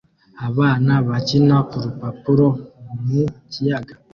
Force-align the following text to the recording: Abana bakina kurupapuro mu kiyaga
Abana 0.47 0.93
bakina 1.07 1.57
kurupapuro 1.69 2.47
mu 3.05 3.23
kiyaga 3.51 3.93